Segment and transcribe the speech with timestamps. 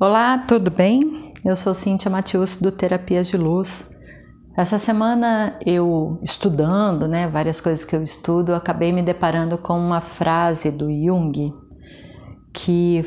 [0.00, 1.32] Olá, tudo bem?
[1.44, 3.90] Eu sou Cíntia Matius do Terapias de Luz.
[4.56, 10.00] Essa semana eu estudando, né, várias coisas que eu estudo, acabei me deparando com uma
[10.00, 11.52] frase do Jung
[12.52, 13.04] que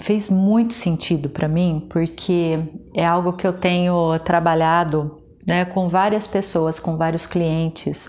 [0.00, 2.58] fez muito sentido para mim, porque
[2.94, 8.08] é algo que eu tenho trabalhado, né, com várias pessoas, com vários clientes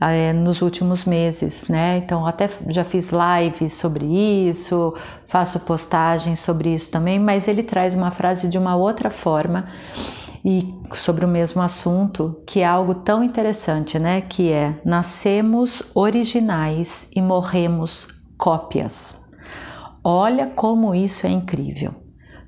[0.00, 1.98] é, nos últimos meses, né?
[1.98, 4.04] Então até já fiz lives sobre
[4.48, 4.94] isso,
[5.26, 9.66] faço postagens sobre isso também, mas ele traz uma frase de uma outra forma
[10.44, 14.20] e sobre o mesmo assunto, que é algo tão interessante, né?
[14.20, 18.06] Que é nascemos originais e morremos
[18.38, 19.20] cópias.
[20.04, 22.05] Olha como isso é incrível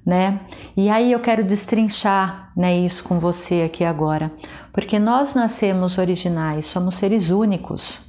[0.09, 0.41] né?
[0.75, 4.33] E aí eu quero destrinchar, né, isso com você aqui agora,
[4.73, 8.01] porque nós nascemos originais, somos seres únicos.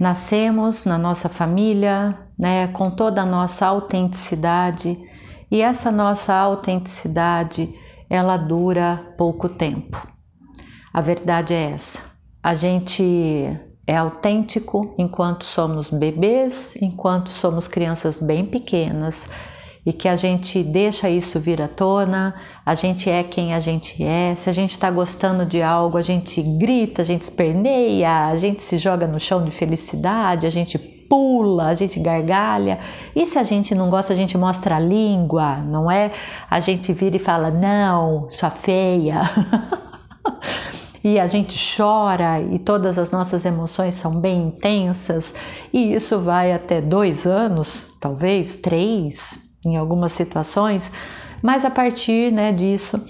[0.00, 4.98] Nascemos na nossa família, né, com toda a nossa autenticidade,
[5.50, 7.68] e essa nossa autenticidade,
[8.08, 10.08] ela dura pouco tempo.
[10.94, 12.10] A verdade é essa.
[12.42, 13.54] A gente
[13.86, 19.28] é autêntico enquanto somos bebês, enquanto somos crianças bem pequenas,
[19.84, 24.02] e que a gente deixa isso vir à tona, a gente é quem a gente
[24.02, 24.34] é.
[24.36, 28.62] Se a gente está gostando de algo, a gente grita, a gente esperneia, a gente
[28.62, 32.78] se joga no chão de felicidade, a gente pula, a gente gargalha.
[33.14, 36.12] E se a gente não gosta, a gente mostra a língua, não é?
[36.48, 39.20] A gente vira e fala: não, sua feia.
[41.02, 45.34] e a gente chora e todas as nossas emoções são bem intensas,
[45.72, 50.90] e isso vai até dois anos, talvez três, em algumas situações,
[51.42, 53.04] mas a partir né, disso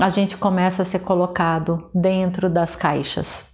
[0.00, 3.48] a gente começa a ser colocado dentro das caixas.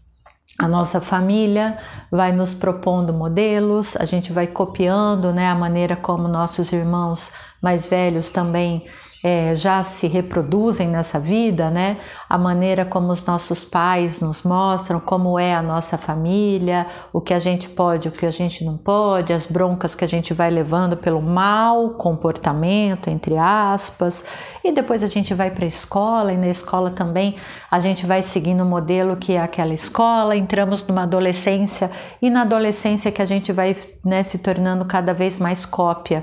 [0.59, 1.79] A nossa família
[2.11, 7.87] vai nos propondo modelos, a gente vai copiando né, a maneira como nossos irmãos mais
[7.87, 8.87] velhos também
[9.27, 11.97] é, já se reproduzem nessa vida, né?
[12.29, 17.33] A maneira como os nossos pais nos mostram como é a nossa família, o que
[17.33, 20.51] a gente pode, o que a gente não pode, as broncas que a gente vai
[20.51, 24.27] levando pelo mau comportamento, entre aspas,
[24.63, 27.37] e depois a gente vai para a escola e na escola também
[27.71, 31.91] a gente vai seguindo o modelo que é aquela escola, entramos numa adolescência
[32.21, 33.75] e na adolescência que a gente vai
[34.05, 36.23] né, se tornando cada vez mais cópia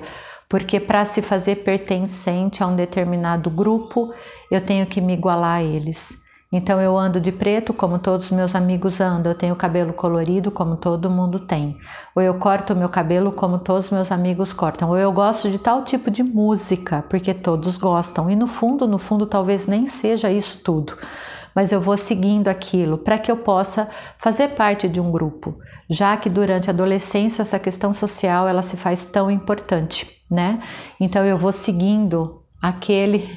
[0.51, 4.13] porque para se fazer pertencente a um determinado grupo,
[4.51, 6.22] eu tenho que me igualar a eles.
[6.51, 10.51] Então eu ando de preto como todos os meus amigos andam, eu tenho cabelo colorido
[10.51, 11.78] como todo mundo tem.
[12.13, 14.90] Ou eu corto meu cabelo como todos os meus amigos cortam.
[14.90, 18.29] Ou eu gosto de tal tipo de música, porque todos gostam.
[18.29, 20.97] E no fundo, no fundo talvez nem seja isso tudo
[21.56, 25.57] mas eu vou seguindo aquilo para que eu possa fazer parte de um grupo,
[25.89, 30.61] já que durante a adolescência essa questão social ela se faz tão importante, né?
[31.00, 33.28] Então eu vou seguindo aquele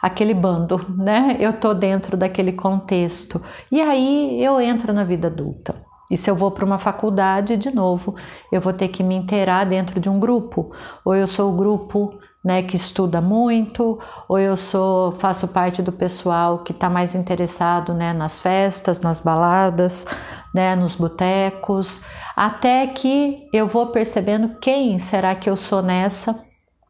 [0.00, 1.36] aquele bando, né?
[1.40, 3.40] Eu tô dentro daquele contexto.
[3.72, 5.74] E aí eu entro na vida adulta.
[6.10, 8.14] E se eu vou para uma faculdade, de novo,
[8.52, 10.70] eu vou ter que me inteirar dentro de um grupo.
[11.04, 15.90] Ou eu sou o grupo né, que estuda muito, ou eu sou faço parte do
[15.90, 20.06] pessoal que está mais interessado né, nas festas, nas baladas,
[20.54, 22.02] né, nos botecos,
[22.36, 26.38] até que eu vou percebendo quem será que eu sou nessa,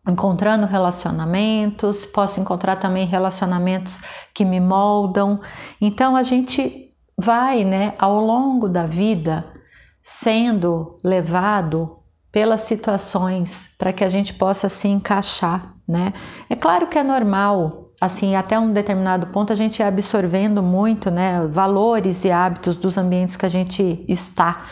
[0.08, 4.02] encontrando relacionamentos, posso encontrar também relacionamentos
[4.34, 5.40] que me moldam.
[5.80, 9.46] Então a gente vai, né, ao longo da vida
[10.02, 12.03] sendo levado
[12.34, 16.12] pelas situações para que a gente possa se encaixar, né?
[16.50, 21.12] É claro que é normal, assim, até um determinado ponto a gente ir absorvendo muito,
[21.12, 24.64] né, valores e hábitos dos ambientes que a gente está.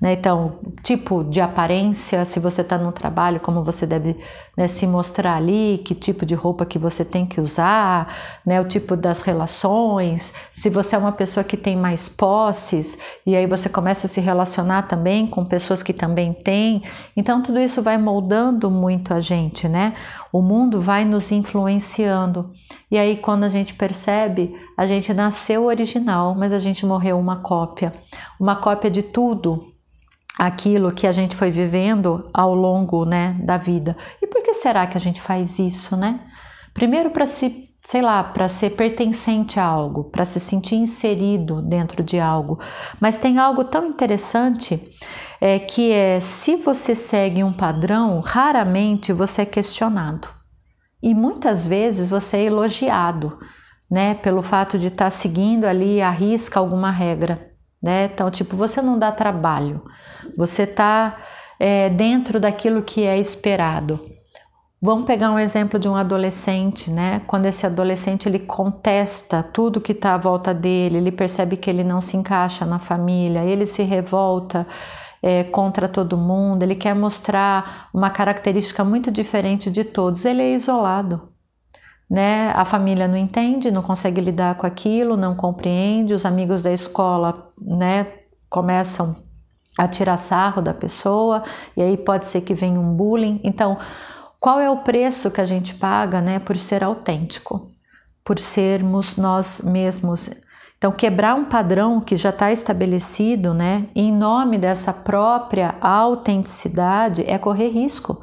[0.00, 0.12] Né?
[0.12, 4.16] Então, tipo de aparência, se você está no trabalho, como você deve
[4.56, 8.64] né, se mostrar ali, que tipo de roupa que você tem que usar, né, o
[8.64, 13.68] tipo das relações, se você é uma pessoa que tem mais posses, e aí você
[13.68, 16.82] começa a se relacionar também com pessoas que também têm.
[17.16, 19.94] Então, tudo isso vai moldando muito a gente, né?
[20.32, 22.52] O mundo vai nos influenciando.
[22.90, 27.36] E aí, quando a gente percebe, a gente nasceu original, mas a gente morreu uma
[27.36, 27.92] cópia.
[28.38, 29.67] Uma cópia de tudo
[30.38, 33.96] aquilo que a gente foi vivendo ao longo né, da vida.
[34.22, 36.20] E por que será que a gente faz isso, né?
[36.72, 42.04] Primeiro para se, sei lá, para ser pertencente a algo, para se sentir inserido dentro
[42.04, 42.60] de algo.
[43.00, 44.80] Mas tem algo tão interessante
[45.40, 50.28] é que é se você segue um padrão, raramente você é questionado.
[51.02, 53.38] E muitas vezes você é elogiado,
[53.90, 57.48] né, pelo fato de estar tá seguindo ali a risca alguma regra
[57.82, 58.10] né?
[58.12, 59.82] Então, tipo, você não dá trabalho,
[60.36, 61.16] você está
[61.58, 64.00] é, dentro daquilo que é esperado.
[64.80, 67.20] Vamos pegar um exemplo de um adolescente, né?
[67.26, 71.82] Quando esse adolescente ele contesta tudo que está à volta dele, ele percebe que ele
[71.82, 74.64] não se encaixa na família, ele se revolta
[75.20, 80.54] é, contra todo mundo, ele quer mostrar uma característica muito diferente de todos, ele é
[80.54, 81.28] isolado.
[82.10, 82.50] Né?
[82.54, 87.52] A família não entende, não consegue lidar com aquilo, não compreende, os amigos da escola
[87.60, 88.06] né,
[88.48, 89.16] começam
[89.76, 91.44] a tirar sarro da pessoa,
[91.76, 93.40] e aí pode ser que venha um bullying.
[93.44, 93.78] Então,
[94.40, 97.68] qual é o preço que a gente paga, né, por ser autêntico,
[98.24, 100.30] por sermos nós mesmos?
[100.76, 107.36] Então, quebrar um padrão que já está estabelecido, né, em nome dessa própria autenticidade, é
[107.36, 108.20] correr risco.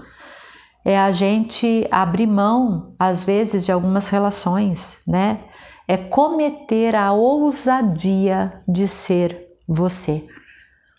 [0.85, 5.39] É a gente abrir mão, às vezes, de algumas relações, né?
[5.87, 10.23] É cometer a ousadia de ser você.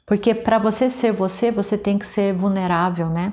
[0.05, 3.33] Porque para você ser você, você tem que ser vulnerável, né?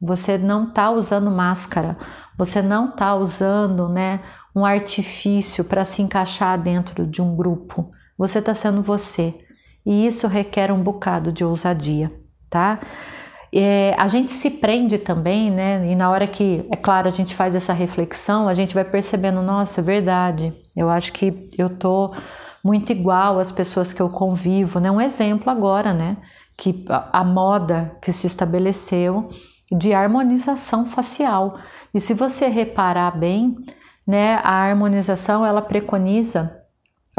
[0.00, 1.96] Você não está usando máscara,
[2.36, 4.20] você não está usando né,
[4.54, 7.90] um artifício para se encaixar dentro de um grupo.
[8.18, 9.38] Você está sendo você.
[9.86, 12.10] E isso requer um bocado de ousadia,
[12.50, 12.80] tá?
[13.54, 15.86] É, a gente se prende também, né?
[15.86, 19.42] E na hora que, é claro, a gente faz essa reflexão, a gente vai percebendo,
[19.42, 20.54] nossa, é verdade.
[20.74, 22.14] Eu acho que eu tô
[22.64, 24.90] muito igual às pessoas que eu convivo, né?
[24.90, 26.16] Um exemplo agora, né?
[26.56, 29.28] Que a, a moda que se estabeleceu
[29.70, 31.58] de harmonização facial.
[31.92, 33.56] E se você reparar bem,
[34.06, 36.61] né, a harmonização ela preconiza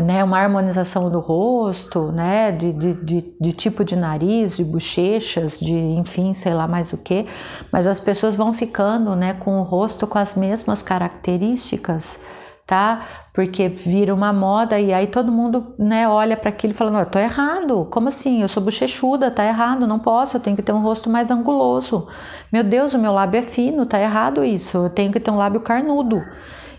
[0.02, 5.60] né, uma harmonização do rosto, né, de, de, de, de, tipo de nariz, de bochechas,
[5.60, 7.28] de enfim, sei lá mais o que,
[7.72, 12.20] mas as pessoas vão ficando né, com o rosto com as mesmas características
[12.66, 13.02] tá?
[13.34, 17.06] Porque vira uma moda e aí todo mundo, né, olha para aquilo e fala: "Não,
[17.06, 17.88] tô errado.
[17.92, 18.42] Como assim?
[18.42, 22.08] Eu sou bochechuda, tá errado, não posso, eu tenho que ter um rosto mais anguloso.
[22.52, 24.78] Meu Deus, o meu lábio é fino, tá errado isso.
[24.78, 26.24] Eu tenho que ter um lábio carnudo.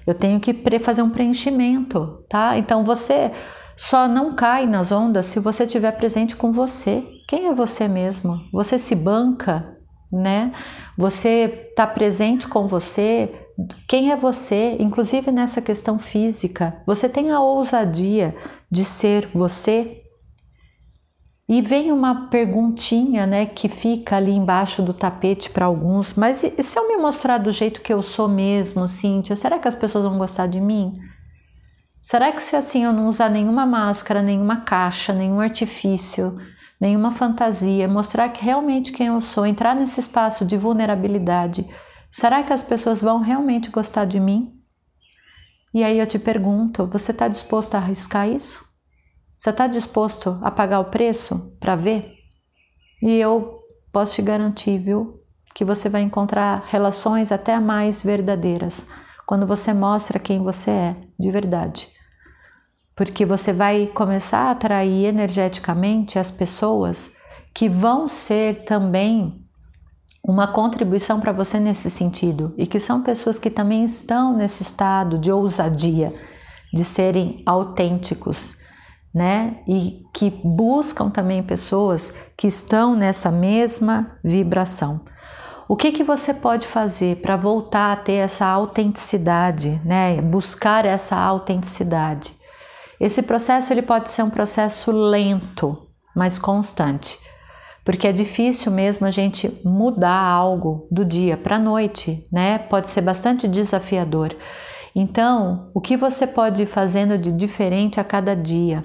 [0.07, 2.59] Eu tenho que fazer um preenchimento, tá?
[2.59, 3.33] Então você
[3.77, 7.03] só não cai nas ondas se você estiver presente com você.
[7.29, 8.41] Quem é você mesmo?
[8.53, 9.77] Você se banca,
[10.13, 10.53] né?
[10.97, 13.33] Você está presente com você,
[13.89, 16.83] quem é você, inclusive nessa questão física?
[16.87, 18.35] Você tem a ousadia
[18.71, 20.04] de ser você?
[21.49, 26.63] E vem uma perguntinha, né, que fica ali embaixo do tapete para alguns, mas e
[26.63, 30.05] se eu me mostrar do jeito que eu sou mesmo, Cíntia, será que as pessoas
[30.05, 30.99] vão gostar de mim?
[32.01, 36.39] Será que se assim eu não usar nenhuma máscara, nenhuma caixa, nenhum artifício,
[36.81, 41.67] nenhuma fantasia, mostrar que realmente quem eu sou, entrar nesse espaço de vulnerabilidade,
[42.17, 44.57] Será que as pessoas vão realmente gostar de mim?
[45.75, 48.65] E aí eu te pergunto: você está disposto a arriscar isso?
[49.45, 52.15] Você está disposto a pagar o preço para ver?
[53.03, 53.61] E eu
[53.93, 55.21] posso te garantir, viu,
[55.55, 58.89] que você vai encontrar relações até mais verdadeiras
[59.27, 61.89] quando você mostra quem você é de verdade.
[62.97, 67.15] Porque você vai começar a atrair energeticamente as pessoas
[67.53, 69.45] que vão ser também
[70.27, 75.19] uma contribuição para você nesse sentido e que são pessoas que também estão nesse estado
[75.19, 76.19] de ousadia,
[76.73, 78.64] de serem autênticos,
[79.15, 79.59] né?
[79.67, 85.03] E que buscam também pessoas que estão nessa mesma vibração.
[85.69, 90.21] O que que você pode fazer para voltar a ter essa autenticidade, né?
[90.21, 92.33] Buscar essa autenticidade.
[93.01, 97.19] Esse processo ele pode ser um processo lento, mas constante
[97.85, 102.59] porque é difícil mesmo a gente mudar algo do dia para a noite, né?
[102.59, 104.35] Pode ser bastante desafiador.
[104.97, 108.85] Então, o que você pode ir fazendo de diferente a cada dia?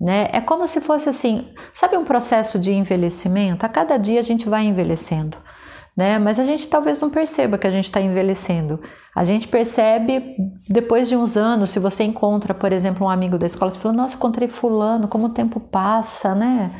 [0.00, 0.28] Né?
[0.30, 3.64] É como se fosse assim, sabe um processo de envelhecimento?
[3.64, 5.38] A cada dia a gente vai envelhecendo,
[5.96, 6.18] né?
[6.18, 8.78] Mas a gente talvez não perceba que a gente está envelhecendo.
[9.14, 10.36] A gente percebe
[10.68, 13.94] depois de uns anos, se você encontra, por exemplo, um amigo da escola, você fala,
[13.94, 16.70] nossa, encontrei fulano, como o tempo passa, né?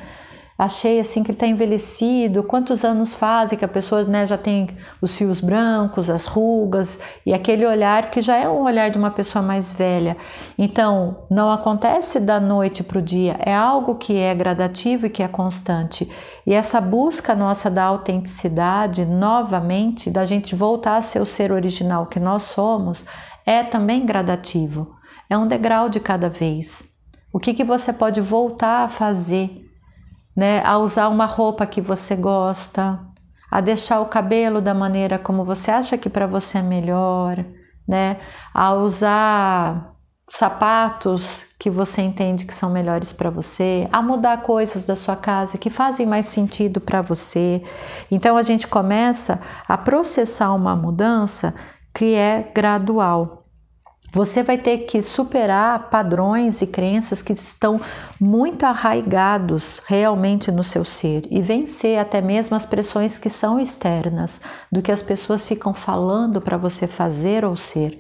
[0.58, 4.68] Achei assim que ele está envelhecido, quantos anos fazem que a pessoa né, já tem
[5.02, 9.10] os fios brancos, as rugas e aquele olhar que já é um olhar de uma
[9.10, 10.16] pessoa mais velha.
[10.56, 15.22] Então, não acontece da noite para o dia, é algo que é gradativo e que
[15.22, 16.10] é constante.
[16.46, 22.06] E essa busca nossa da autenticidade, novamente, da gente voltar a ser o ser original
[22.06, 23.04] que nós somos,
[23.44, 24.96] é também gradativo.
[25.28, 26.94] É um degrau de cada vez.
[27.32, 29.65] O que, que você pode voltar a fazer
[30.36, 30.62] né?
[30.64, 33.00] A usar uma roupa que você gosta,
[33.50, 37.44] a deixar o cabelo da maneira como você acha que para você é melhor,
[37.88, 38.18] né?
[38.52, 39.96] A usar
[40.28, 45.56] sapatos que você entende que são melhores para você, a mudar coisas da sua casa
[45.56, 47.62] que fazem mais sentido para você.
[48.10, 51.54] Então a gente começa a processar uma mudança
[51.94, 53.45] que é gradual.
[54.16, 57.78] Você vai ter que superar padrões e crenças que estão
[58.18, 64.40] muito arraigados realmente no seu ser e vencer até mesmo as pressões que são externas,
[64.72, 67.98] do que as pessoas ficam falando para você fazer ou ser.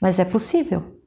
[0.00, 0.98] Mas é possível.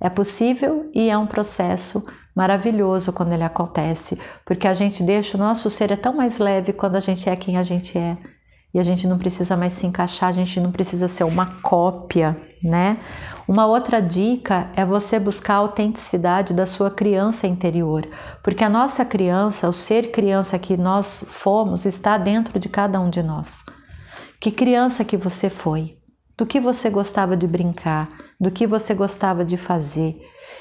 [0.00, 5.40] É possível e é um processo maravilhoso quando ele acontece, porque a gente deixa o
[5.40, 8.18] nosso ser é tão mais leve quando a gente é quem a gente é.
[8.72, 12.40] E a gente não precisa mais se encaixar, a gente não precisa ser uma cópia,
[12.62, 12.98] né?
[13.48, 18.08] Uma outra dica é você buscar a autenticidade da sua criança interior,
[18.44, 23.10] porque a nossa criança, o ser criança que nós fomos, está dentro de cada um
[23.10, 23.64] de nós.
[24.38, 25.98] Que criança que você foi?
[26.38, 28.08] Do que você gostava de brincar?
[28.40, 30.16] Do que você gostava de fazer?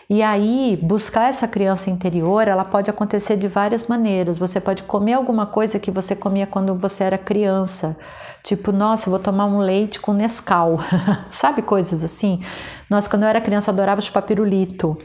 [0.09, 4.39] E aí, buscar essa criança interior, ela pode acontecer de várias maneiras.
[4.39, 7.95] Você pode comer alguma coisa que você comia quando você era criança.
[8.49, 10.79] Tipo, nossa, vou tomar um leite com Nescau.
[11.29, 12.41] Sabe coisas assim?
[12.89, 14.97] Nossa, quando eu era criança, eu adorava chupar pirulito,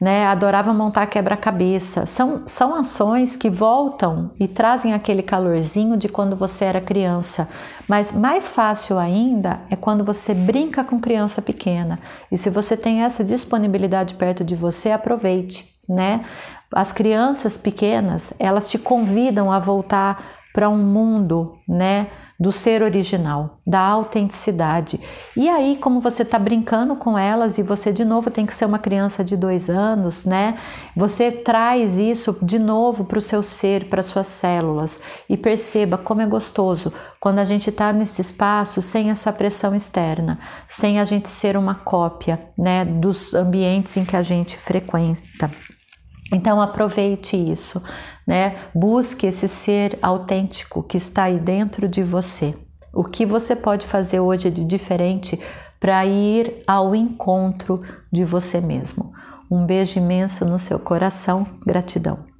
[0.00, 0.24] né?
[0.26, 2.06] Adorava montar quebra-cabeça.
[2.06, 7.48] São, são ações que voltam e trazem aquele calorzinho de quando você era criança.
[7.88, 11.98] Mas mais fácil ainda é quando você brinca com criança pequena.
[12.30, 16.24] E se você tem essa disponibilidade perto de você, aproveite, né?
[16.72, 22.06] As crianças pequenas, elas te convidam a voltar para um mundo, né?
[22.38, 25.00] Do ser original, da autenticidade.
[25.36, 28.64] E aí, como você está brincando com elas e você de novo tem que ser
[28.64, 30.58] uma criança de dois anos, né?
[30.96, 36.22] Você traz isso de novo para o seu ser, para suas células e perceba como
[36.22, 40.38] é gostoso quando a gente está nesse espaço sem essa pressão externa,
[40.68, 45.50] sem a gente ser uma cópia, né, dos ambientes em que a gente frequenta.
[46.34, 47.80] Então aproveite isso
[48.26, 48.56] né?
[48.74, 52.54] Busque esse ser autêntico que está aí dentro de você.
[52.92, 55.38] O que você pode fazer hoje de diferente
[55.80, 59.12] para ir ao encontro de você mesmo.
[59.50, 61.46] Um beijo imenso no seu coração.
[61.66, 62.33] Gratidão.